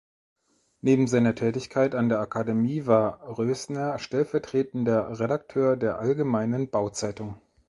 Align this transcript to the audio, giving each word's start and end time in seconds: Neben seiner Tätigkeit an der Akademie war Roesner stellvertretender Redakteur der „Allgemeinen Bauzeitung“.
Neben 0.81 1.05
seiner 1.05 1.35
Tätigkeit 1.35 1.93
an 1.93 2.09
der 2.09 2.21
Akademie 2.21 2.87
war 2.87 3.21
Roesner 3.21 3.99
stellvertretender 3.99 5.19
Redakteur 5.19 5.77
der 5.77 5.99
„Allgemeinen 5.99 6.71
Bauzeitung“. 6.71 7.39